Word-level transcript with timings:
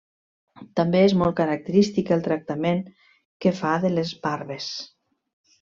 També 0.79 1.01
és 1.09 1.13
molt 1.19 1.37
característic 1.41 2.09
el 2.17 2.25
tractament 2.29 2.83
que 3.45 3.55
fa 3.63 3.77
de 3.85 3.95
les 3.99 4.19
barbes. 4.29 4.75